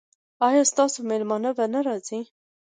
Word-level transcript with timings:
ایا 0.47 0.63
ستاسو 0.71 0.99
میلمه 1.09 1.49
به 1.57 1.65
را 1.73 1.81
نه 1.89 1.93
ځي؟ 2.07 2.19